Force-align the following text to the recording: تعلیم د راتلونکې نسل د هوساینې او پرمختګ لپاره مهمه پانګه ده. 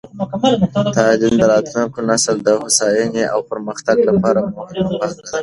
تعلیم 0.97 1.33
د 1.39 1.43
راتلونکې 1.53 2.01
نسل 2.09 2.35
د 2.41 2.47
هوساینې 2.61 3.23
او 3.33 3.39
پرمختګ 3.51 3.97
لپاره 4.09 4.39
مهمه 4.55 4.91
پانګه 4.99 5.29
ده. 5.31 5.37